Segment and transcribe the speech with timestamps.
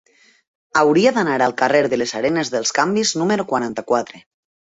[0.79, 4.25] Hauria d'anar al carrer de les Arenes dels Canvis número quaranta-quatre.